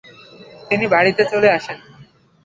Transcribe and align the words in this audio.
তিনি 0.69 0.85
বাড়িতে 0.93 1.23
চলে 1.31 1.49
আসেন। 1.57 1.77